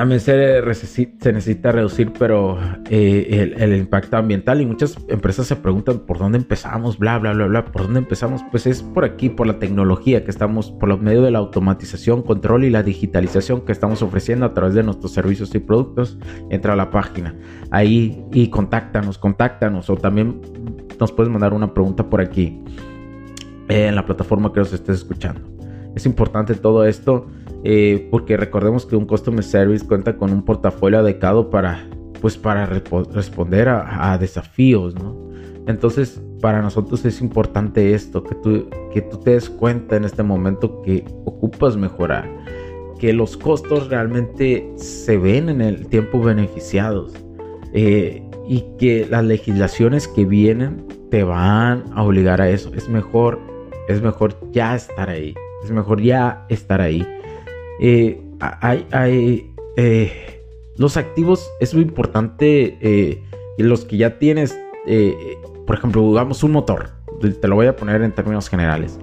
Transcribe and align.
También 0.00 0.20
se, 0.20 0.62
necesita 1.30 1.72
reducir, 1.72 2.14
pero 2.18 2.58
eh, 2.88 3.54
el, 3.58 3.76
impacto 3.76 4.16
ambiental 4.16 4.62
y 4.62 4.64
muchas 4.64 4.96
empresas 5.08 5.46
se 5.46 5.56
preguntan 5.56 6.06
por 6.06 6.16
dónde 6.16 6.38
empezamos, 6.38 6.98
bla, 6.98 7.18
bla, 7.18 7.34
bla, 7.34 7.46
bla, 7.48 7.66
por 7.66 7.82
dónde 7.82 7.98
empezamos. 7.98 8.42
Pues 8.50 8.66
es 8.66 8.82
por 8.82 9.04
aquí, 9.04 9.28
por 9.28 9.46
la 9.46 9.58
tecnología 9.58 10.24
que 10.24 10.30
estamos, 10.30 10.70
por 10.70 10.88
los 10.88 11.02
medios 11.02 11.22
de 11.22 11.30
la 11.30 11.40
automatización, 11.40 12.22
control 12.22 12.64
y 12.64 12.70
la 12.70 12.82
digitalización 12.82 13.60
que 13.66 13.72
estamos 13.72 14.00
ofreciendo 14.00 14.46
a 14.46 14.54
través 14.54 14.72
de 14.72 14.82
nuestros 14.82 15.12
servicios 15.12 15.54
y 15.54 15.58
productos. 15.58 16.16
Entra 16.48 16.72
a 16.72 16.76
la 16.76 16.90
página 16.90 17.36
ahí 17.70 18.24
y 18.32 18.48
contáctanos, 18.48 19.18
contáctanos 19.18 19.90
o 19.90 19.96
también 19.96 20.40
nos 20.98 21.12
puedes 21.12 21.30
mandar 21.30 21.52
una 21.52 21.74
pregunta 21.74 22.08
por 22.08 22.22
aquí 22.22 22.58
en 23.68 23.94
la 23.94 24.06
plataforma 24.06 24.50
que 24.50 24.60
nos 24.60 24.72
estés 24.72 24.96
escuchando. 24.96 25.42
Es 25.94 26.06
importante 26.06 26.54
todo 26.54 26.86
esto 26.86 27.26
eh, 27.64 28.08
porque 28.10 28.36
recordemos 28.36 28.86
que 28.86 28.96
un 28.96 29.06
Customer 29.06 29.44
Service 29.44 29.86
cuenta 29.86 30.16
con 30.16 30.32
un 30.32 30.42
portafolio 30.42 31.00
adecuado 31.00 31.50
para, 31.50 31.86
pues, 32.20 32.36
para 32.36 32.66
responder 32.66 33.68
a, 33.68 34.16
desafíos, 34.18 34.94
¿no? 34.94 35.30
Entonces, 35.66 36.20
para 36.40 36.62
nosotros 36.62 37.04
es 37.04 37.20
importante 37.20 37.94
esto, 37.94 38.24
que 38.24 38.34
tú, 38.36 38.68
que 38.92 39.02
tú 39.02 39.18
te 39.18 39.32
des 39.32 39.50
cuenta 39.50 39.96
en 39.96 40.04
este 40.04 40.22
momento 40.22 40.80
que 40.82 41.04
ocupas 41.26 41.76
mejorar, 41.76 42.28
que 42.98 43.12
los 43.12 43.36
costos 43.36 43.88
realmente 43.88 44.70
se 44.76 45.18
ven 45.18 45.48
en 45.50 45.60
el 45.60 45.86
tiempo 45.86 46.20
beneficiados 46.20 47.12
eh, 47.74 48.22
y 48.48 48.64
que 48.78 49.06
las 49.08 49.24
legislaciones 49.24 50.08
que 50.08 50.24
vienen 50.24 50.86
te 51.10 51.24
van 51.24 51.84
a 51.92 52.02
obligar 52.04 52.40
a 52.40 52.48
eso. 52.48 52.72
Es 52.74 52.88
mejor, 52.88 53.38
es 53.88 54.00
mejor 54.00 54.34
ya 54.50 54.74
estar 54.74 55.10
ahí, 55.10 55.34
es 55.62 55.70
mejor 55.70 56.00
ya 56.00 56.46
estar 56.48 56.80
ahí. 56.80 57.06
Eh, 57.80 58.20
hay, 58.60 59.50
eh, 59.76 60.42
los 60.76 60.96
activos 60.96 61.50
es 61.60 61.74
muy 61.74 61.82
importante. 61.82 62.78
Eh, 62.80 63.22
los 63.58 63.84
que 63.84 63.96
ya 63.96 64.18
tienes, 64.18 64.58
por 65.66 65.76
ejemplo, 65.76 66.06
digamos 66.08 66.42
un 66.44 66.52
motor. 66.52 66.90
Te 67.20 67.48
lo 67.48 67.56
voy 67.56 67.66
a 67.66 67.76
poner 67.76 68.02
en 68.02 68.12
términos 68.12 68.48
generales. 68.48 68.98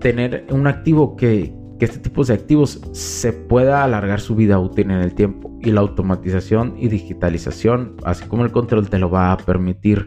Tener 0.00 0.46
un 0.50 0.66
activo 0.66 1.16
que, 1.16 1.54
este 1.78 1.98
tipo 1.98 2.24
de 2.24 2.32
activos 2.32 2.80
se 2.92 3.34
pueda 3.34 3.84
alargar 3.84 4.20
su 4.20 4.34
vida 4.34 4.58
útil 4.58 4.90
en 4.90 4.98
el 4.98 5.14
tiempo. 5.14 5.50
Y 5.62 5.70
la 5.70 5.80
automatización 5.80 6.74
y 6.78 6.88
digitalización, 6.88 7.96
así 8.04 8.26
como 8.26 8.44
el 8.44 8.52
control, 8.52 8.88
te 8.88 8.98
lo 8.98 9.10
va 9.10 9.32
a 9.32 9.36
permitir. 9.36 10.06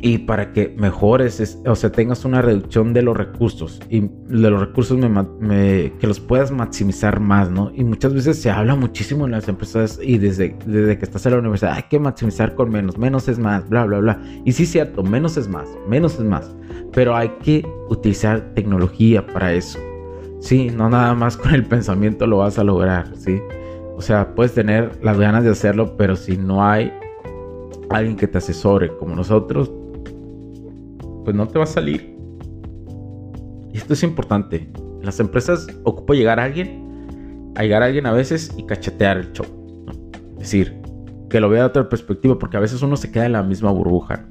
Y 0.00 0.18
para 0.18 0.52
que 0.52 0.74
mejores, 0.76 1.60
o 1.66 1.74
sea, 1.74 1.90
tengas 1.90 2.24
una 2.24 2.40
reducción 2.40 2.92
de 2.92 3.02
los 3.02 3.16
recursos 3.16 3.80
y 3.90 4.00
de 4.00 4.50
los 4.50 4.60
recursos 4.60 4.96
que 4.98 6.06
los 6.06 6.20
puedas 6.20 6.52
maximizar 6.52 7.18
más, 7.18 7.50
¿no? 7.50 7.72
Y 7.74 7.82
muchas 7.82 8.14
veces 8.14 8.40
se 8.40 8.50
habla 8.50 8.76
muchísimo 8.76 9.26
en 9.26 9.32
las 9.32 9.48
empresas 9.48 9.98
y 10.00 10.18
desde, 10.18 10.56
desde 10.66 10.98
que 10.98 11.04
estás 11.04 11.26
en 11.26 11.32
la 11.32 11.38
universidad 11.38 11.72
hay 11.72 11.82
que 11.90 11.98
maximizar 11.98 12.54
con 12.54 12.70
menos, 12.70 12.96
menos 12.96 13.26
es 13.28 13.40
más, 13.40 13.68
bla, 13.68 13.86
bla, 13.86 13.98
bla. 13.98 14.22
Y 14.44 14.52
sí 14.52 14.66
cierto, 14.66 15.02
menos 15.02 15.36
es 15.36 15.48
más, 15.48 15.68
menos 15.88 16.14
es 16.14 16.24
más, 16.24 16.54
pero 16.92 17.16
hay 17.16 17.30
que 17.42 17.66
utilizar 17.88 18.54
tecnología 18.54 19.26
para 19.26 19.52
eso. 19.52 19.80
Sí, 20.40 20.70
no 20.70 20.88
nada 20.88 21.14
más 21.14 21.36
con 21.36 21.52
el 21.54 21.64
pensamiento 21.64 22.24
lo 22.26 22.38
vas 22.38 22.56
a 22.58 22.64
lograr, 22.64 23.10
¿sí? 23.16 23.40
O 23.96 24.00
sea, 24.00 24.32
puedes 24.36 24.54
tener 24.54 24.96
las 25.02 25.18
ganas 25.18 25.42
de 25.42 25.50
hacerlo, 25.50 25.96
pero 25.96 26.14
si 26.14 26.36
no 26.36 26.64
hay 26.64 26.92
alguien 27.90 28.16
que 28.16 28.28
te 28.28 28.38
asesore 28.38 28.96
como 28.96 29.16
nosotros, 29.16 29.72
pues 31.28 31.36
no 31.36 31.46
te 31.46 31.58
va 31.58 31.64
a 31.64 31.66
salir. 31.66 32.16
Esto 33.74 33.92
es 33.92 34.02
importante. 34.02 34.70
En 34.74 35.04
las 35.04 35.20
empresas 35.20 35.66
ocupa 35.84 36.14
llegar 36.14 36.40
a 36.40 36.44
alguien, 36.44 37.52
a 37.54 37.64
llegar 37.64 37.82
a 37.82 37.84
alguien 37.84 38.06
a 38.06 38.12
veces 38.12 38.50
y 38.56 38.64
cachetear 38.64 39.18
el 39.18 39.32
show. 39.32 39.44
Es 40.36 40.38
decir, 40.38 40.80
que 41.28 41.38
lo 41.38 41.50
vea 41.50 41.64
de 41.64 41.66
otra 41.66 41.88
perspectiva, 41.90 42.38
porque 42.38 42.56
a 42.56 42.60
veces 42.60 42.80
uno 42.80 42.96
se 42.96 43.10
queda 43.10 43.26
en 43.26 43.32
la 43.32 43.42
misma 43.42 43.70
burbuja. 43.70 44.24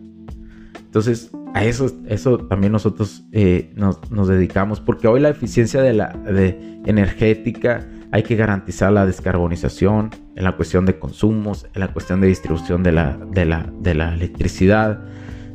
Entonces, 0.85 1.29
a 1.53 1.63
eso, 1.65 1.85
eso 2.07 2.39
también 2.39 2.71
nosotros 2.71 3.23
eh, 3.31 3.71
nos, 3.75 4.27
dedicamos, 4.27 4.79
porque 4.79 5.07
hoy 5.07 5.19
la 5.19 5.29
eficiencia 5.29 5.83
de 5.83 5.93
la 5.93 6.07
de 6.13 6.81
energética 6.87 7.87
hay 8.11 8.23
que 8.23 8.35
garantizar 8.35 8.91
la 8.91 9.05
descarbonización 9.05 10.09
en 10.35 10.43
la 10.43 10.53
cuestión 10.53 10.87
de 10.87 10.97
consumos, 10.97 11.67
en 11.75 11.79
la 11.79 11.89
cuestión 11.89 12.21
de 12.21 12.27
distribución 12.27 12.81
de 12.81 12.91
la, 12.91 13.19
de 13.29 13.93
la 13.93 14.13
electricidad, 14.15 14.99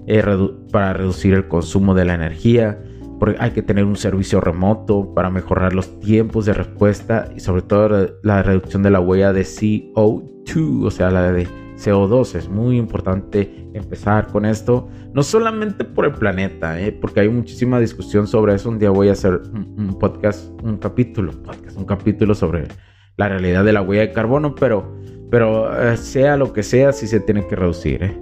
eh, 0.06 0.22
para 0.70 0.94
reducir 0.94 1.34
el 1.34 1.48
consumo 1.48 1.94
de 1.94 2.04
la 2.04 2.14
energía. 2.14 2.82
Porque 3.18 3.36
hay 3.38 3.52
que 3.52 3.62
tener 3.62 3.84
un 3.84 3.96
servicio 3.96 4.40
remoto 4.40 5.14
para 5.14 5.30
mejorar 5.30 5.74
los 5.74 6.00
tiempos 6.00 6.44
de 6.46 6.54
respuesta 6.54 7.28
y 7.36 7.40
sobre 7.40 7.62
todo 7.62 8.18
la 8.22 8.42
reducción 8.42 8.82
de 8.82 8.90
la 8.90 8.98
huella 8.98 9.32
de 9.32 9.42
CO2, 9.42 10.84
o 10.84 10.90
sea, 10.90 11.10
la 11.10 11.30
de 11.30 11.46
CO2. 11.76 12.34
Es 12.34 12.48
muy 12.48 12.78
importante 12.78 13.68
empezar 13.74 14.28
con 14.28 14.44
esto, 14.44 14.88
no 15.12 15.22
solamente 15.22 15.84
por 15.84 16.04
el 16.04 16.12
planeta, 16.12 16.80
¿eh? 16.80 16.92
porque 16.92 17.20
hay 17.20 17.28
muchísima 17.28 17.78
discusión 17.80 18.26
sobre 18.26 18.54
eso. 18.54 18.68
Un 18.68 18.78
día 18.78 18.90
voy 18.90 19.08
a 19.08 19.12
hacer 19.12 19.40
un, 19.52 19.96
podcast, 19.98 20.50
un 20.62 20.78
capítulo, 20.78 21.32
un 21.76 21.84
capítulo 21.84 22.34
sobre 22.34 22.68
la 23.16 23.28
realidad 23.28 23.64
de 23.64 23.72
la 23.72 23.82
huella 23.82 24.02
de 24.02 24.12
carbono, 24.12 24.54
pero, 24.54 24.96
pero 25.30 25.72
eh, 25.80 25.96
sea 25.96 26.36
lo 26.36 26.52
que 26.52 26.62
sea, 26.62 26.92
sí 26.92 27.06
se 27.06 27.20
tiene 27.20 27.46
que 27.46 27.56
reducir. 27.56 28.18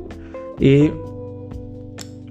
Y 0.58 0.90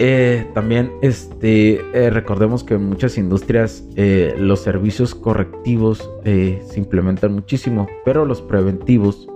eh, 0.01 0.47
también 0.53 0.93
este, 1.01 1.81
eh, 1.93 2.09
recordemos 2.09 2.63
que 2.63 2.75
en 2.75 2.85
muchas 2.85 3.17
industrias 3.17 3.83
eh, 3.97 4.33
los 4.37 4.61
servicios 4.61 5.13
correctivos 5.13 6.09
se 6.23 6.73
implementan 6.77 7.33
muchísimo, 7.33 7.85
pero 8.05 8.23
los 8.23 8.41
preventivos 8.41 9.27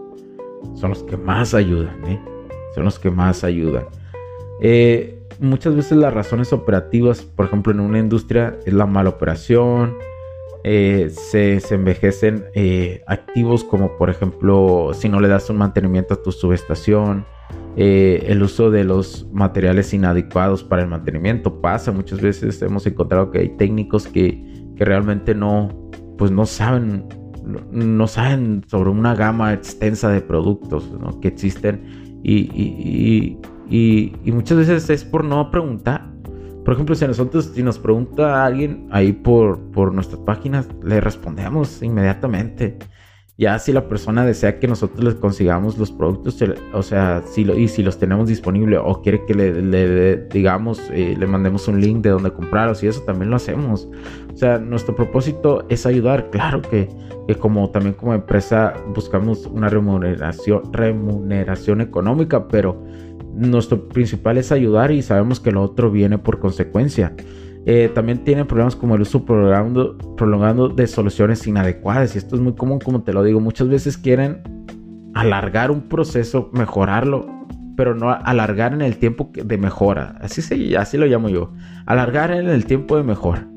son 0.75 0.91
los 0.91 1.03
que 1.03 1.17
más 1.17 1.53
ayudan, 1.53 1.97
son 2.75 2.85
los 2.85 2.97
que 2.97 3.11
más 3.11 3.43
ayudan. 3.43 3.87
muchas 5.39 5.75
veces 5.75 5.97
las 5.97 6.13
razones 6.13 6.53
operativas, 6.53 7.23
por 7.23 7.47
ejemplo 7.47 7.73
en 7.73 7.81
una 7.81 7.99
industria, 7.99 8.57
es 8.65 8.73
la 8.73 8.85
mala 8.85 9.09
operación, 9.09 9.97
se, 10.63 11.59
se, 11.59 11.75
envejecen 11.75 12.45
activos 13.07 13.65
como 13.65 13.97
por 13.97 14.09
ejemplo 14.09 14.91
si 14.93 15.09
no 15.09 15.19
le 15.19 15.27
das 15.27 15.49
un 15.49 15.57
mantenimiento 15.57 16.13
a 16.13 16.23
tu 16.23 16.31
subestación, 16.31 17.25
eh, 17.75 18.25
el 18.27 18.43
uso 18.43 18.69
de 18.69 18.83
los 18.83 19.27
materiales 19.31 19.93
inadecuados 19.93 20.63
para 20.63 20.83
el 20.83 20.89
mantenimiento. 20.89 21.61
Pasa 21.61 21.91
muchas 21.91 22.21
veces 22.21 22.61
hemos 22.61 22.85
encontrado 22.85 23.31
que 23.31 23.39
hay 23.39 23.49
técnicos 23.49 24.07
que, 24.07 24.43
que 24.75 24.85
realmente 24.85 25.33
no 25.33 25.69
pues 26.17 26.31
no 26.31 26.45
saben 26.45 27.05
no 27.71 28.07
saben 28.07 28.63
sobre 28.67 28.89
una 28.89 29.15
gama 29.15 29.53
extensa 29.53 30.09
de 30.09 30.21
productos 30.21 30.89
que 31.21 31.27
existen. 31.27 32.21
Y, 32.23 32.49
y, 32.53 33.37
y, 33.69 34.15
y, 34.23 34.31
muchas 34.31 34.59
veces 34.59 34.89
es 34.89 35.03
por 35.03 35.25
no 35.25 35.51
preguntar. 35.51 36.09
Por 36.63 36.75
ejemplo 36.75 36.95
si 36.95 37.05
nosotros 37.05 37.51
si 37.53 37.63
nos 37.63 37.79
pregunta 37.79 38.45
alguien 38.45 38.87
ahí 38.91 39.11
por, 39.11 39.59
por 39.71 39.93
nuestras 39.93 40.21
páginas 40.21 40.69
le 40.81 41.01
respondemos 41.01 41.83
inmediatamente 41.83 42.77
ya 43.37 43.57
si 43.57 43.73
la 43.73 43.87
persona 43.87 44.23
desea 44.25 44.59
que 44.59 44.67
nosotros 44.67 45.03
les 45.03 45.15
consigamos 45.15 45.77
los 45.79 45.91
productos, 45.91 46.37
o 46.71 46.83
sea, 46.83 47.23
si 47.25 47.43
lo, 47.43 47.57
y 47.57 47.67
si 47.67 47.81
los 47.81 47.97
tenemos 47.97 48.27
disponibles 48.27 48.79
o 48.83 49.01
quiere 49.01 49.25
que 49.25 49.33
le, 49.33 50.17
digamos, 50.27 50.79
eh, 50.91 51.15
le 51.17 51.25
mandemos 51.25 51.67
un 51.67 51.81
link 51.81 52.03
de 52.03 52.11
donde 52.11 52.31
comprarlos 52.31 52.83
y 52.83 52.87
eso 52.87 53.01
también 53.01 53.31
lo 53.31 53.37
hacemos. 53.37 53.89
O 54.31 54.37
sea, 54.37 54.59
nuestro 54.59 54.95
propósito 54.95 55.65
es 55.69 55.87
ayudar. 55.87 56.29
Claro 56.29 56.61
que, 56.61 56.87
que 57.27 57.35
como 57.35 57.69
también 57.71 57.95
como 57.95 58.13
empresa 58.13 58.75
buscamos 58.93 59.47
una 59.47 59.67
remuneración, 59.67 60.71
remuneración 60.71 61.81
económica, 61.81 62.47
pero 62.47 62.83
nuestro 63.33 63.87
principal 63.87 64.37
es 64.37 64.51
ayudar 64.51 64.91
y 64.91 65.01
sabemos 65.01 65.39
que 65.39 65.51
lo 65.51 65.63
otro 65.63 65.89
viene 65.89 66.19
por 66.19 66.39
consecuencia. 66.39 67.15
Eh, 67.65 67.89
también 67.93 68.23
tienen 68.23 68.45
problemas 68.45 68.75
como 68.75 68.95
el 68.95 69.01
uso 69.01 69.25
prolongado, 69.25 69.97
prolongado 70.17 70.69
de 70.69 70.87
soluciones 70.87 71.45
inadecuadas. 71.47 72.15
Y 72.15 72.17
esto 72.17 72.35
es 72.35 72.41
muy 72.41 72.53
común, 72.53 72.79
como 72.79 73.03
te 73.03 73.13
lo 73.13 73.23
digo. 73.23 73.39
Muchas 73.39 73.69
veces 73.69 73.97
quieren 73.97 74.41
alargar 75.13 75.71
un 75.71 75.81
proceso, 75.81 76.49
mejorarlo, 76.53 77.25
pero 77.77 77.95
no 77.95 78.11
alargar 78.11 78.73
en 78.73 78.81
el 78.81 78.97
tiempo 78.97 79.31
de 79.33 79.57
mejora. 79.57 80.17
Así, 80.21 80.41
se, 80.41 80.77
así 80.77 80.97
lo 80.97 81.05
llamo 81.05 81.29
yo. 81.29 81.51
Alargar 81.85 82.31
en 82.31 82.49
el 82.49 82.65
tiempo 82.65 82.97
de 82.97 83.03
mejora. 83.03 83.47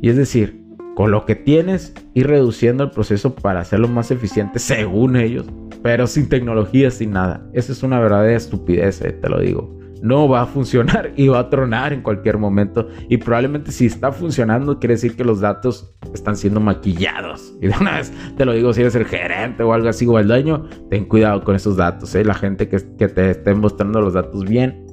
Y 0.00 0.10
es 0.10 0.16
decir, 0.16 0.62
con 0.94 1.10
lo 1.10 1.26
que 1.26 1.34
tienes, 1.34 1.92
ir 2.14 2.28
reduciendo 2.28 2.84
el 2.84 2.90
proceso 2.90 3.34
para 3.34 3.60
hacerlo 3.60 3.88
más 3.88 4.10
eficiente 4.10 4.58
según 4.58 5.16
ellos, 5.16 5.46
pero 5.82 6.06
sin 6.06 6.28
tecnología, 6.28 6.90
sin 6.90 7.10
nada. 7.10 7.44
Esa 7.52 7.72
es 7.72 7.82
una 7.82 7.98
verdadera 7.98 8.36
estupidez, 8.36 9.02
eh, 9.02 9.12
te 9.12 9.28
lo 9.28 9.40
digo 9.40 9.76
no 10.06 10.28
va 10.28 10.42
a 10.42 10.46
funcionar 10.46 11.12
y 11.16 11.28
va 11.28 11.40
a 11.40 11.50
tronar 11.50 11.92
en 11.92 12.02
cualquier 12.02 12.38
momento. 12.38 12.88
Y 13.08 13.16
probablemente 13.18 13.72
si 13.72 13.86
está 13.86 14.12
funcionando, 14.12 14.78
quiere 14.78 14.94
decir 14.94 15.16
que 15.16 15.24
los 15.24 15.40
datos 15.40 15.94
están 16.14 16.36
siendo 16.36 16.60
maquillados. 16.60 17.54
Y 17.66 17.68
de 17.68 17.74
una 17.80 17.96
vez 17.96 18.12
te 18.36 18.44
lo 18.44 18.52
digo, 18.52 18.72
si 18.72 18.82
eres 18.82 18.94
el 18.94 19.06
gerente 19.06 19.62
o 19.62 19.72
algo 19.72 19.88
así 19.88 20.06
o 20.06 20.18
el 20.18 20.28
dueño, 20.28 20.68
ten 20.90 21.06
cuidado 21.06 21.42
con 21.42 21.56
esos 21.56 21.76
datos. 21.76 22.14
¿eh? 22.14 22.24
La 22.24 22.34
gente 22.34 22.68
que, 22.68 22.78
que 22.98 23.08
te 23.08 23.30
esté 23.30 23.54
mostrando 23.54 24.00
los 24.00 24.12
datos 24.12 24.44
bien. 24.44 24.84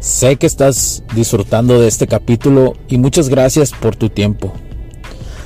Sé 0.00 0.36
que 0.36 0.46
estás 0.46 1.04
disfrutando 1.14 1.80
de 1.80 1.88
este 1.88 2.06
capítulo 2.06 2.74
y 2.88 2.98
muchas 2.98 3.28
gracias 3.28 3.72
por 3.72 3.96
tu 3.96 4.10
tiempo. 4.10 4.52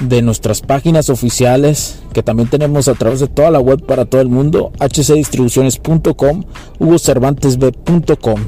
de 0.00 0.22
nuestras 0.22 0.62
páginas 0.62 1.10
oficiales 1.10 2.02
que 2.12 2.22
también 2.22 2.48
tenemos 2.48 2.88
a 2.88 2.94
través 2.94 3.20
de 3.20 3.28
toda 3.28 3.50
la 3.50 3.60
web 3.60 3.84
para 3.84 4.06
todo 4.06 4.20
el 4.20 4.28
mundo, 4.28 4.72
hcdistribuciones.com, 4.80 6.44
hugocervantesb.com. 6.78 8.40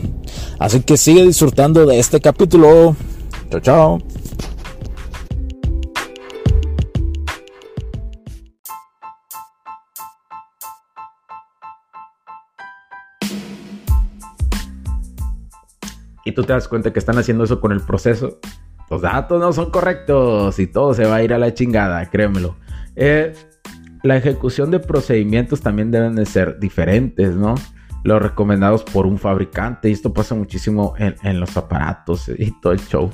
Así 0.58 0.81
que 0.81 0.96
sigue 0.96 1.25
disfrutando 1.25 1.87
de 1.87 1.99
este 1.99 2.20
capítulo. 2.20 2.96
Chao, 3.50 3.60
chao. 3.60 3.99
Y 16.25 16.32
tú 16.32 16.44
te 16.44 16.52
das 16.52 16.69
cuenta 16.69 16.93
que 16.93 16.98
están 16.98 17.19
haciendo 17.19 17.44
eso 17.44 17.60
con 17.60 17.72
el 17.72 17.81
proceso 17.81 18.38
los 18.93 19.00
datos 19.00 19.41
no 19.41 19.55
son 19.55 19.71
correctos 19.71 20.59
y 20.59 20.67
todo 20.67 20.93
se 20.93 21.06
va 21.06 21.17
a 21.17 21.23
ir 21.23 21.33
a 21.33 21.39
la 21.39 21.55
chingada, 21.55 22.11
créemelo. 22.11 22.56
Eh, 22.94 23.33
la 24.03 24.19
ejecución 24.19 24.71
de 24.71 24.81
procedimientos 24.81 25.62
también 25.62 25.91
deben 25.91 26.15
de 26.15 26.27
ser 26.27 26.59
diferentes, 26.59 27.35
¿no? 27.35 27.55
Los 28.05 28.21
recomendados 28.21 28.85
por 28.85 29.06
un 29.06 29.17
fabricante, 29.17 29.89
y 29.89 29.93
esto 29.93 30.12
pasa 30.12 30.35
muchísimo 30.35 30.93
en, 30.99 31.41
los 31.41 31.56
aparatos 31.56 32.31
y 32.37 32.50
todo 32.61 32.75
el 32.75 32.81
show. 32.81 33.09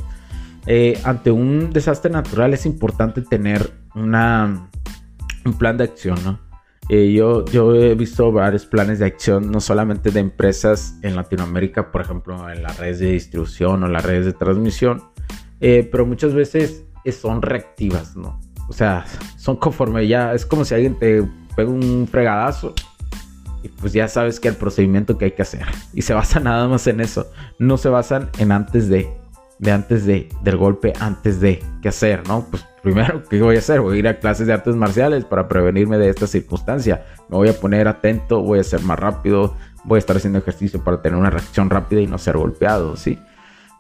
Eh, 0.67 1.01
ante 1.05 1.31
un 1.31 1.71
desastre 1.71 2.11
natural 2.11 2.55
es 2.55 2.67
importante 2.67 3.23
tener 3.23 3.71
una, 3.95 4.69
un 5.45 5.53
plan 5.59 5.77
de 5.77 5.85
acción, 5.85 6.19
¿no? 6.25 6.41
Eh, 6.89 7.13
yo, 7.13 7.45
yo 7.45 7.73
he 7.77 7.95
visto 7.95 8.33
varios 8.33 8.67
planes 8.67 8.99
de 8.99 9.07
acción, 9.07 9.53
no 9.53 9.61
solamente 9.61 10.11
de 10.11 10.19
empresas 10.19 10.99
en 11.03 11.15
Latinoamérica, 11.15 11.93
por 11.93 12.01
ejemplo, 12.01 12.51
en 12.51 12.65
las 12.65 12.79
redes 12.81 12.99
de 12.99 13.13
distribución 13.13 13.85
o 13.85 13.89
las 13.89 14.05
redes 14.05 14.25
de 14.25 14.33
transmisión, 14.33 15.05
eh, 15.61 15.89
pero 15.91 16.07
muchas 16.07 16.35
veces 16.35 16.85
son 17.13 17.43
reactivas, 17.43 18.17
¿no? 18.17 18.41
O 18.69 18.73
sea, 18.73 19.05
son 19.37 19.57
conforme 19.57 20.07
ya, 20.07 20.35
es 20.35 20.45
como 20.45 20.65
si 20.65 20.75
alguien 20.75 20.99
te 20.99 21.23
pega 21.57 21.71
un 21.71 22.07
fregadazo 22.11 22.75
y 23.63 23.69
pues 23.69 23.93
ya 23.93 24.07
sabes 24.09 24.39
que 24.39 24.49
el 24.49 24.55
procedimiento 24.55 25.17
que 25.17 25.27
hay 25.27 25.31
que 25.33 25.43
hacer. 25.43 25.67
Y 25.95 26.03
se 26.03 26.15
basa 26.15 26.39
nada 26.41 26.69
más 26.69 26.87
en 26.87 27.01
eso, 27.01 27.31
no 27.59 27.77
se 27.79 27.89
basan 27.89 28.31
en 28.39 28.53
antes 28.53 28.89
de, 28.89 29.09
de 29.59 29.73
antes 29.73 30.05
de, 30.05 30.29
del 30.43 30.57
golpe, 30.57 30.93
antes 31.01 31.41
de 31.41 31.63
qué 31.83 31.89
hacer, 31.89 32.27
¿no? 32.29 32.47
Pues 32.51 32.65
primero, 32.83 33.23
¿qué 33.29 33.41
voy 33.41 33.57
a 33.57 33.61
hacer? 33.61 33.81
Voy 33.81 33.97
a 33.97 33.99
ir 34.01 34.09
a 34.09 34.19
clases 34.19 34.47
de 34.47 34.53
artes 34.53 34.77
marciales 34.77 35.25
para 35.25 35.49
prevenirme 35.49 35.99
de 35.99 36.11
esta 36.11 36.27
circunstancia. 36.27 37.07
Me 37.29 37.37
voy 37.37 37.49
a 37.49 37.55
poner 37.55 37.89
atento, 37.89 38.43
voy 38.43 38.59
a 38.59 38.65
ser 38.65 38.83
más 38.83 38.99
rápido, 38.99 39.55
voy 39.85 39.97
a 39.97 40.01
estar 40.01 40.17
haciendo 40.17 40.39
ejercicio 40.39 40.85
para 40.85 41.01
tener 41.01 41.19
una 41.19 41.31
reacción 41.31 41.71
rápida 41.71 42.01
y 42.03 42.07
no 42.07 42.19
ser 42.19 42.37
golpeado, 42.37 42.97
¿sí? 42.97 43.19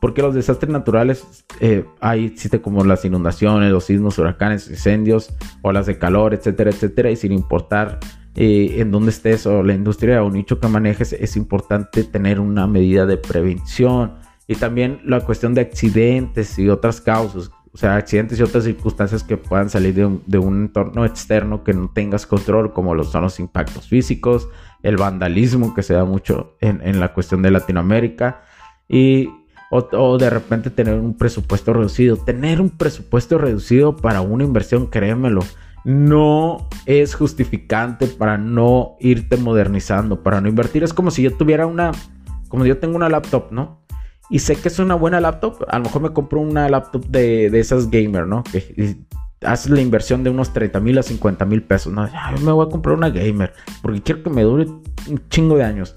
Porque 0.00 0.22
los 0.22 0.34
desastres 0.34 0.70
naturales 0.70 1.44
eh, 1.60 1.84
hay, 2.00 2.26
existe 2.26 2.60
como 2.60 2.84
las 2.84 3.04
inundaciones, 3.04 3.72
los 3.72 3.84
sismos, 3.84 4.18
huracanes, 4.18 4.68
incendios, 4.70 5.34
olas 5.62 5.86
de 5.86 5.98
calor, 5.98 6.34
etcétera, 6.34 6.70
etcétera. 6.70 7.10
Y 7.10 7.16
sin 7.16 7.32
importar 7.32 7.98
eh, 8.36 8.76
en 8.78 8.92
dónde 8.92 9.10
estés 9.10 9.46
o 9.46 9.62
la 9.64 9.74
industria 9.74 10.22
o 10.22 10.30
nicho 10.30 10.60
que 10.60 10.68
manejes, 10.68 11.12
es 11.12 11.36
importante 11.36 12.04
tener 12.04 12.38
una 12.38 12.68
medida 12.68 13.06
de 13.06 13.16
prevención. 13.16 14.14
Y 14.46 14.54
también 14.54 15.00
la 15.04 15.20
cuestión 15.20 15.52
de 15.54 15.62
accidentes 15.62 16.58
y 16.58 16.68
otras 16.68 17.00
causas, 17.00 17.50
o 17.72 17.76
sea, 17.76 17.96
accidentes 17.96 18.38
y 18.38 18.42
otras 18.42 18.64
circunstancias 18.64 19.24
que 19.24 19.36
puedan 19.36 19.68
salir 19.68 19.94
de 19.94 20.06
un, 20.06 20.22
de 20.26 20.38
un 20.38 20.62
entorno 20.62 21.04
externo 21.04 21.64
que 21.64 21.74
no 21.74 21.90
tengas 21.90 22.26
control, 22.26 22.72
como 22.72 22.94
los, 22.94 23.10
son 23.10 23.22
los 23.22 23.40
impactos 23.40 23.88
físicos, 23.88 24.48
el 24.82 24.96
vandalismo 24.96 25.74
que 25.74 25.82
se 25.82 25.94
da 25.94 26.04
mucho 26.04 26.56
en, 26.60 26.80
en 26.82 27.00
la 27.00 27.12
cuestión 27.12 27.42
de 27.42 27.50
Latinoamérica. 27.50 28.42
Y 28.88 29.28
o, 29.70 30.18
de 30.18 30.30
repente 30.30 30.70
tener 30.70 30.94
un 30.94 31.14
presupuesto 31.14 31.72
reducido. 31.72 32.16
Tener 32.16 32.60
un 32.60 32.70
presupuesto 32.70 33.38
reducido 33.38 33.96
para 33.96 34.20
una 34.20 34.44
inversión, 34.44 34.86
créemelo, 34.86 35.42
no 35.84 36.68
es 36.86 37.14
justificante 37.14 38.06
para 38.06 38.38
no 38.38 38.96
irte 39.00 39.36
modernizando, 39.36 40.22
para 40.22 40.40
no 40.40 40.48
invertir. 40.48 40.82
Es 40.84 40.92
como 40.92 41.10
si 41.10 41.22
yo 41.22 41.34
tuviera 41.34 41.66
una, 41.66 41.92
como 42.48 42.66
yo 42.66 42.78
tengo 42.78 42.96
una 42.96 43.08
laptop, 43.08 43.52
¿no? 43.52 43.84
Y 44.30 44.40
sé 44.40 44.56
que 44.56 44.68
es 44.68 44.78
una 44.78 44.94
buena 44.94 45.20
laptop. 45.20 45.64
A 45.68 45.78
lo 45.78 45.84
mejor 45.84 46.02
me 46.02 46.10
compro 46.10 46.40
una 46.40 46.68
laptop 46.68 47.06
de, 47.06 47.50
de 47.50 47.60
esas 47.60 47.90
gamer, 47.90 48.26
¿no? 48.26 48.44
Que 48.44 48.98
haces 49.42 49.70
la 49.70 49.80
inversión 49.80 50.24
de 50.24 50.30
unos 50.30 50.52
30 50.52 50.80
mil 50.80 50.98
a 50.98 51.02
50 51.02 51.44
mil 51.44 51.62
pesos. 51.62 51.92
No, 51.92 52.06
yo 52.06 52.44
me 52.44 52.52
voy 52.52 52.66
a 52.66 52.70
comprar 52.70 52.96
una 52.96 53.10
gamer 53.10 53.52
porque 53.82 54.02
quiero 54.02 54.22
que 54.22 54.30
me 54.30 54.42
dure 54.42 54.66
un 54.66 55.28
chingo 55.28 55.56
de 55.56 55.64
años. 55.64 55.96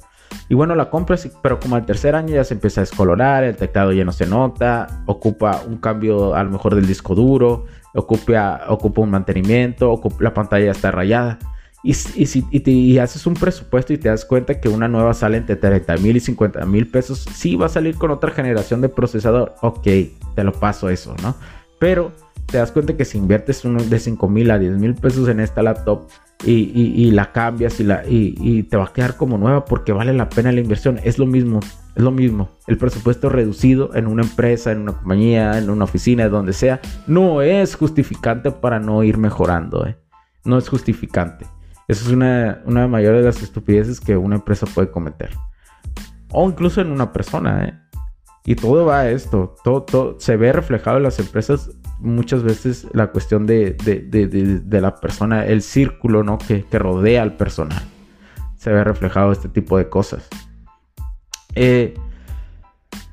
Y 0.51 0.53
bueno, 0.53 0.75
la 0.75 0.89
compras, 0.89 1.30
pero 1.42 1.62
como 1.62 1.77
al 1.77 1.86
tercer 1.86 2.13
año 2.13 2.36
ya 2.36 2.44
se 2.44 2.56
empieza 2.56 2.81
a 2.81 2.83
descolorar, 2.83 3.45
el 3.45 3.56
teclado 3.56 3.94
ya 3.94 4.03
no 4.03 4.12
se 4.12 4.25
nota, 4.25 5.01
ocupa 5.06 5.62
un 5.65 5.77
cambio 5.77 6.36
a 6.36 6.43
lo 6.43 6.51
mejor 6.51 6.75
del 6.75 6.86
disco 6.86 7.15
duro, 7.15 7.67
ocupa, 7.96 8.63
ocupa 8.67 9.00
un 9.00 9.12
mantenimiento, 9.12 10.01
la 10.20 10.34
pantalla 10.34 10.65
ya 10.65 10.72
está 10.72 10.91
rayada. 10.91 11.39
Y, 11.84 11.93
si 11.93 12.46
y, 12.51 12.98
haces 12.98 13.25
un 13.27 13.36
presupuesto 13.36 13.93
y 13.93 13.98
te 13.98 14.10
das 14.10 14.25
cuenta 14.25 14.60
que 14.60 14.67
una 14.67 14.89
nueva 14.89 15.13
sale 15.13 15.38
entre 15.38 15.55
30 15.55 15.96
mil 16.00 16.17
y 16.17 16.20
50 16.20 16.65
mil 16.65 16.86
pesos, 16.86 17.25
sí 17.34 17.55
va 17.55 17.67
a 17.67 17.70
salir 17.70 17.96
con 17.96 18.12
otra 18.12 18.31
generación 18.31 18.81
de 18.81 18.89
procesador. 18.89 19.55
Ok, 19.62 19.88
te 20.36 20.43
lo 20.43 20.51
paso 20.51 20.89
eso, 20.89 21.15
¿no? 21.24 21.34
Pero 21.79 22.12
te 22.51 22.58
das 22.58 22.72
cuenta 22.72 22.98
que 22.98 23.05
si 23.05 23.17
inviertes 23.17 23.63
uno 23.65 23.81
de 23.81 24.00
5 24.00 24.27
mil 24.27 24.51
a 24.51 24.60
10 24.60 24.77
mil 24.77 24.96
pesos 24.96 25.29
en 25.29 25.39
esta 25.39 25.63
laptop, 25.63 26.08
y, 26.46 27.12
la 27.12 27.31
cambias 27.31 27.79
y, 27.79 28.63
te 28.63 28.77
va 28.77 28.86
a 28.86 28.93
quedar 28.93 29.17
como 29.17 29.38
nueva 29.38 29.65
porque 29.65 29.91
vale 29.91 30.13
la 30.13 30.29
pena 30.29 30.51
la 30.51 30.60
inversión. 30.60 31.00
Es 31.03 31.17
lo 31.17 31.25
mismo, 31.25 31.60
es 31.96 32.03
lo 32.03 32.12
mismo. 32.12 32.50
El 32.67 32.77
presupuesto 32.77 33.29
reducido 33.29 33.96
en 33.96 34.08
una 34.08 34.24
empresa, 34.24 34.72
en 34.72 34.81
una 34.81 34.93
compañía, 34.93 35.58
en 35.58 35.70
una 35.70 35.86
oficina, 35.86 36.29
donde 36.29 36.53
sea, 36.53 36.79
no 37.08 37.41
es 37.41 37.75
justificante 37.75 38.51
para 38.51 38.79
no 38.79 39.03
ir 39.03 39.17
mejorando. 39.17 39.86
¿eh? 39.86 39.98
No 40.43 40.58
es 40.58 40.67
justificante. 40.67 41.46
Eso 41.88 42.05
es 42.05 42.12
una, 42.12 42.62
de 42.63 43.22
las 43.22 43.43
estupideces 43.43 44.00
que 44.00 44.15
una 44.15 44.36
empresa 44.36 44.65
puede 44.65 44.89
cometer. 44.89 45.31
O 46.31 46.48
incluso 46.48 46.81
en 46.81 46.91
una 46.91 47.12
persona. 47.12 47.65
¿eh? 47.65 47.90
Y 48.45 48.55
todo 48.55 48.86
va 48.86 49.01
a 49.01 49.10
esto. 49.12 49.55
Todo, 49.63 50.19
se 50.19 50.36
ve 50.36 50.51
reflejado 50.51 50.98
en 50.98 51.03
las 51.03 51.19
empresas 51.19 51.71
muchas 52.00 52.43
veces 52.43 52.88
la 52.93 53.12
cuestión 53.12 53.45
de, 53.45 53.75
la 54.69 54.95
persona, 54.95 55.45
el 55.45 55.62
círculo 55.62 56.24
¿no? 56.24 56.38
que, 56.38 56.65
rodea 56.71 57.21
al 57.21 57.38
personal. 57.38 57.81
Se 58.57 58.71
ve 58.71 58.83
reflejado 58.83 59.31
este 59.31 59.50
tipo 59.50 59.77
de 59.77 59.89
cosas. 59.89 60.27
Eh, 61.55 61.93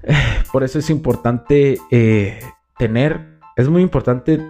por 0.52 0.64
eso 0.64 0.78
es 0.78 0.90
importante 0.90 1.78
eh, 1.90 2.40
tener, 2.78 3.38
es 3.56 3.68
muy 3.68 3.82
importante 3.82 4.40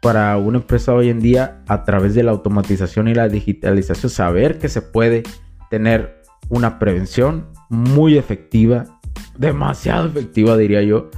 para 0.00 0.36
una 0.38 0.58
empresa 0.58 0.94
hoy 0.94 1.10
en 1.10 1.20
día 1.20 1.62
a 1.68 1.84
través 1.84 2.14
de 2.14 2.22
la 2.22 2.30
automatización 2.30 3.08
y 3.08 3.14
la 3.14 3.28
digitalización 3.28 4.10
saber 4.10 4.58
que 4.58 4.68
se 4.68 4.80
puede 4.80 5.22
tener 5.68 6.22
una 6.48 6.78
prevención 6.78 7.48
muy 7.68 8.16
efectiva, 8.16 8.99
demasiado 9.40 10.06
efectiva 10.06 10.56
diría 10.56 10.82
yo, 10.82 11.10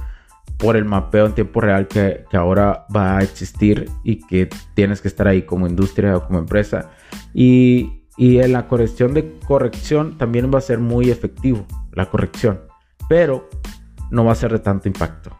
por 0.57 0.77
el 0.77 0.85
mapeo 0.85 1.25
en 1.25 1.33
tiempo 1.33 1.59
real 1.59 1.89
que, 1.89 2.23
ahora 2.31 2.85
va 2.95 3.17
a 3.17 3.21
existir 3.21 3.89
y 4.03 4.19
que 4.25 4.49
tienes 4.75 5.01
que 5.01 5.09
estar 5.09 5.27
ahí 5.27 5.41
como 5.41 5.67
industria 5.67 6.15
o 6.15 6.25
como 6.25 6.39
empresa. 6.39 6.91
Y, 7.33 7.99
en 8.17 8.53
la 8.53 8.67
corrección 8.67 9.13
de 9.13 9.39
corrección 9.45 10.17
también 10.17 10.51
va 10.53 10.59
a 10.59 10.61
ser 10.61 10.79
muy 10.79 11.09
efectivo. 11.09 11.65
la 11.91 12.05
corrección, 12.09 12.61
pero 13.09 13.49
no 14.09 14.25
va 14.25 14.31
a 14.31 14.35
ser 14.35 14.51
de 14.51 14.59
tanto 14.59 14.87
impacto. 14.87 15.37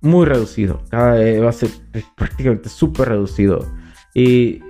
Muy 0.00 0.26
reducido, 0.26 0.82
cada 0.88 1.14
vez 1.14 1.42
va 1.42 1.50
a 1.50 1.52
ser 1.52 1.70
prácticamente 2.16 2.68
súper 2.68 3.10
reducido. 3.10 3.66
Y, 4.14 4.62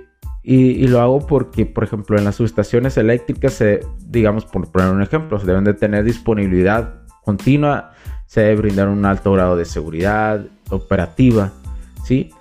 y, 0.43 0.87
lo 0.87 0.99
hago 0.99 1.25
porque, 1.25 1.65
por 1.65 1.85
ejemplo, 1.85 2.17
en 2.17 2.25
las 2.25 2.35
subestaciones 2.35 2.97
eléctricas, 2.97 3.53
se, 3.53 3.79
digamos, 4.05 4.45
por 4.45 4.69
poner 4.71 4.89
un 4.89 5.01
ejemplo, 5.01 5.39
se 5.39 5.45
deben 5.45 5.63
de 5.63 5.73
tener 5.73 6.03
disponibilidad 6.03 7.02
continua, 7.23 7.91
se 8.25 8.41
debe 8.41 8.61
brindar 8.61 8.87
un 8.87 9.05
alto 9.05 9.31
grado 9.33 9.55
de 9.55 9.65
seguridad 9.65 10.45
operativa, 10.69 11.51
¿sí? 12.03 12.31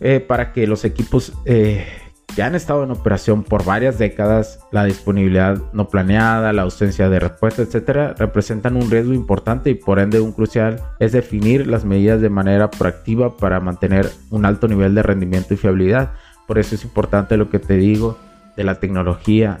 Eh, 0.00 0.20
para 0.20 0.52
que 0.52 0.66
los 0.66 0.84
equipos 0.84 1.32
eh, 1.44 1.86
que 2.34 2.42
han 2.42 2.54
estado 2.54 2.84
en 2.84 2.90
operación 2.90 3.42
por 3.42 3.64
varias 3.64 3.98
décadas, 3.98 4.60
la 4.70 4.84
disponibilidad 4.84 5.58
no 5.72 5.88
planeada, 5.88 6.52
la 6.52 6.62
ausencia 6.62 7.08
de 7.08 7.18
respuesta, 7.18 7.62
etcétera, 7.62 8.14
representan 8.16 8.76
un 8.76 8.90
riesgo 8.90 9.12
importante 9.12 9.70
y 9.70 9.74
por 9.74 9.98
ende 9.98 10.20
un 10.20 10.32
crucial 10.32 10.80
es 11.00 11.12
definir 11.12 11.66
las 11.66 11.84
medidas 11.84 12.20
de 12.20 12.30
manera 12.30 12.70
proactiva 12.70 13.36
para 13.36 13.60
mantener 13.60 14.10
un 14.30 14.44
alto 14.44 14.68
nivel 14.68 14.94
de 14.94 15.02
rendimiento 15.02 15.54
y 15.54 15.56
fiabilidad. 15.56 16.12
Por 16.46 16.58
eso 16.58 16.74
es 16.74 16.84
importante 16.84 17.36
lo 17.36 17.50
que 17.50 17.58
te 17.58 17.76
digo 17.76 18.18
de 18.56 18.64
la 18.64 18.76
tecnología, 18.76 19.58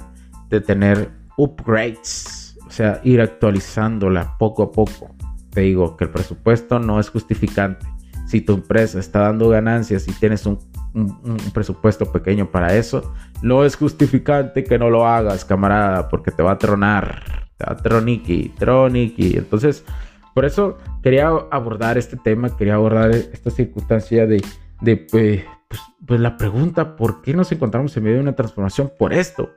de 0.48 0.60
tener 0.60 1.10
upgrades, 1.36 2.39
o 2.70 2.72
sea, 2.72 3.00
ir 3.04 3.20
actualizándola 3.20 4.38
poco 4.38 4.62
a 4.62 4.72
poco. 4.72 5.14
Te 5.50 5.62
digo 5.62 5.96
que 5.96 6.04
el 6.04 6.10
presupuesto 6.10 6.78
no 6.78 7.00
es 7.00 7.10
justificante. 7.10 7.84
Si 8.26 8.40
tu 8.40 8.54
empresa 8.54 9.00
está 9.00 9.20
dando 9.20 9.48
ganancias 9.48 10.06
y 10.06 10.12
tienes 10.12 10.46
un 10.46 10.58
un, 10.94 11.36
presupuesto 11.52 12.10
pequeño 12.10 12.50
para 12.50 12.74
eso, 12.74 13.14
no 13.42 13.64
es 13.64 13.76
justificante 13.76 14.64
que 14.64 14.78
no 14.78 14.90
lo 14.90 15.06
hagas, 15.06 15.44
camarada, 15.44 16.08
porque 16.08 16.30
te 16.30 16.42
va 16.42 16.52
a 16.52 16.58
tronar, 16.58 17.48
te 17.56 17.64
va 17.64 17.72
a 17.72 17.76
troniqui, 17.76 18.52
troniqui. 18.58 19.36
Entonces, 19.36 19.84
por 20.34 20.44
eso 20.44 20.78
quería 21.02 21.28
abordar 21.50 21.98
este 21.98 22.16
tema, 22.16 22.56
quería 22.56 22.74
abordar 22.74 23.10
esta 23.10 23.50
circunstancia 23.50 24.26
de, 24.26 24.42
de 24.80 24.96
pues, 24.96 25.44
pues, 25.68 25.80
pues 26.06 26.20
la 26.20 26.36
pregunta, 26.36 26.96
¿por 26.96 27.22
qué 27.22 27.34
nos 27.34 27.52
encontramos 27.52 27.96
en 27.96 28.04
medio 28.04 28.16
de 28.16 28.22
una 28.22 28.36
transformación? 28.36 28.92
Por 28.98 29.12
esto, 29.12 29.50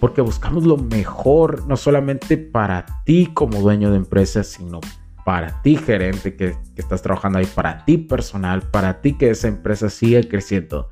porque 0.00 0.20
buscamos 0.20 0.64
lo 0.64 0.76
mejor, 0.76 1.66
no 1.66 1.76
solamente 1.76 2.36
para 2.36 2.86
ti 3.04 3.30
como 3.32 3.60
dueño 3.60 3.90
de 3.90 3.96
empresa, 3.96 4.42
sino 4.42 4.80
para 5.26 5.60
ti 5.60 5.76
gerente 5.76 6.36
que, 6.36 6.54
estás 6.76 7.02
trabajando 7.02 7.38
ahí, 7.38 7.46
para 7.46 7.84
ti 7.84 7.98
personal, 7.98 8.62
para 8.62 9.00
ti 9.00 9.14
que 9.14 9.30
esa 9.30 9.48
empresa 9.48 9.90
siga 9.90 10.20
creciendo, 10.22 10.90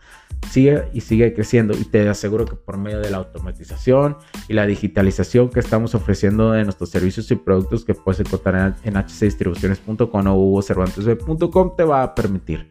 sigue 0.51 0.89
y 0.93 1.03
sigue 1.03 1.33
creciendo. 1.35 1.73
Y 1.79 1.85
te 1.85 2.09
aseguro 2.09 2.45
que 2.45 2.57
por 2.57 2.77
medio 2.77 2.99
de 2.99 3.11
la 3.11 3.19
automatización 3.19 4.17
y 4.49 4.55
la 4.55 4.67
digitalización 4.67 5.51
que 5.51 5.61
estamos 5.61 5.95
ofreciendo 5.95 6.51
de 6.51 6.65
nuestros 6.65 6.91
servicios 6.91 7.31
y 7.31 7.37
productos 7.37 7.85
que 7.85 7.95
puedes 7.95 8.19
encontrar 8.21 8.75
en, 8.83 8.95
hcdistribuciones.com 8.95 10.27
o 10.27 10.35
hugocervantesb.com 10.35 11.77
te 11.77 11.85
va 11.85 12.03
a 12.03 12.15
permitir. 12.15 12.69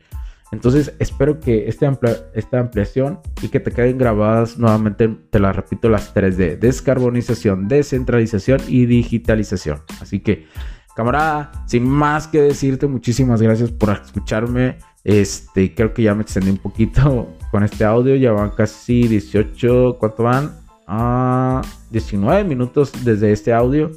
Entonces 0.54 0.94
espero 1.00 1.40
que 1.40 1.68
este 1.68 1.90
esta 2.34 2.60
ampliación 2.60 3.20
y 3.42 3.48
que 3.48 3.60
te 3.60 3.72
queden 3.72 3.98
grabadas 3.98 4.58
nuevamente, 4.58 5.10
te 5.30 5.40
la 5.40 5.52
repito, 5.52 5.90
las 5.90 6.14
tres 6.14 6.38
de 6.38 6.56
descarbonización, 6.56 7.68
descentralización 7.68 8.62
y 8.68 8.86
digitalización. 8.86 9.82
Así 10.00 10.20
que 10.20 10.48
Camarada, 10.96 11.52
sin 11.66 11.88
más 11.88 12.28
que 12.28 12.40
decirte, 12.40 12.86
muchísimas 12.86 13.42
gracias 13.42 13.72
por 13.72 13.90
escucharme. 13.90 14.78
Este, 15.04 15.74
creo 15.74 15.92
que 15.92 16.04
ya 16.04 16.14
me 16.14 16.22
extendí 16.22 16.52
un 16.52 16.58
poquito 16.58 17.30
con 17.52 17.64
este 17.64 17.84
audio. 17.84 18.16
Ya 18.16 18.32
van 18.32 18.52
casi 18.52 19.08
18, 19.08 19.98
¿cuánto 20.00 20.24
van? 20.24 20.52
Ah, 20.86 21.64
19 21.90 22.44
minutos 22.44 22.92
desde 23.04 23.32
este 23.32 23.54
audio. 23.54 23.90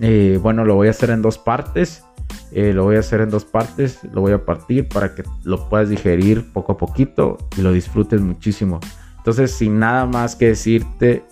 Eh, 0.00 0.38
bueno, 0.40 0.64
lo 0.64 0.76
voy 0.76 0.86
a 0.86 0.92
hacer 0.92 1.10
en 1.10 1.22
dos 1.22 1.38
partes. 1.38 2.04
Eh, 2.52 2.72
lo 2.72 2.84
voy 2.84 2.96
a 2.96 3.00
hacer 3.00 3.20
en 3.20 3.30
dos 3.30 3.44
partes. 3.44 4.00
Lo 4.12 4.20
voy 4.20 4.32
a 4.32 4.44
partir 4.44 4.88
para 4.88 5.14
que 5.14 5.22
lo 5.44 5.68
puedas 5.68 5.88
digerir 5.88 6.52
poco 6.52 6.72
a 6.72 6.76
poquito 6.76 7.38
y 7.56 7.62
lo 7.62 7.72
disfrutes 7.72 8.20
muchísimo. 8.20 8.80
Entonces, 9.18 9.50
sin 9.50 9.78
nada 9.78 10.06
más 10.06 10.36
que 10.36 10.48
decirte, 10.48 11.24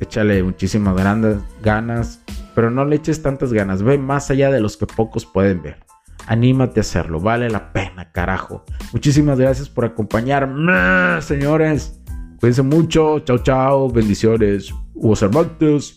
échale 0.00 0.42
muchísimas 0.42 0.96
grandes 0.96 1.38
ganas 1.62 2.22
pero 2.54 2.70
no 2.70 2.84
le 2.84 2.96
eches 2.96 3.22
tantas 3.22 3.52
ganas, 3.52 3.82
ve 3.82 3.98
más 3.98 4.30
allá 4.30 4.50
de 4.50 4.60
los 4.60 4.76
que 4.76 4.86
pocos 4.86 5.26
pueden 5.26 5.62
ver. 5.62 5.78
Anímate 6.26 6.80
a 6.80 6.82
hacerlo, 6.82 7.20
vale 7.20 7.50
la 7.50 7.72
pena, 7.72 8.12
carajo. 8.12 8.64
Muchísimas 8.92 9.38
gracias 9.38 9.68
por 9.68 9.84
acompañarme, 9.84 11.20
señores. 11.20 12.00
Cuídense 12.38 12.62
mucho, 12.62 13.20
chao, 13.20 13.38
chao, 13.38 13.88
bendiciones. 13.88 14.72
Hugo 14.94 15.16
Cervantes, 15.16 15.96